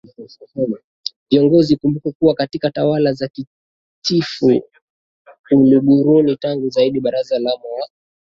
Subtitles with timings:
[1.29, 4.61] ViongoziIkumbukwe kuwa katika tawala za Kichifu
[5.51, 7.87] Uluguruni tangu jadi Baraza la Mawaziri huwa